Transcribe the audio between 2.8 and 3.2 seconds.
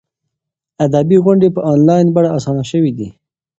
دي.